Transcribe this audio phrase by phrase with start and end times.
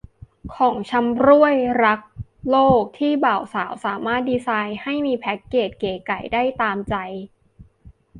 [0.55, 2.09] ของชำร่วยรักษ์
[2.49, 6.95] โลกที่บ่าวสาวสามารถดีไซน์ให้มีแพ็กเกจเก๋ไก๋ได้ตามใจ